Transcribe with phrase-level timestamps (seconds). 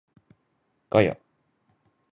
[0.89, 1.15] ガヤ